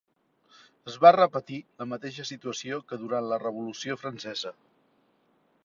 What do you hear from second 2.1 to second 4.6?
situació que durant la Revolució Francesa.